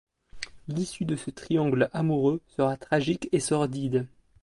[0.67, 4.07] L'issue de ce triangle amoureux sera tragique et sordide.